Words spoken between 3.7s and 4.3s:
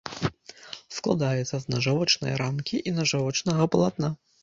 палатна.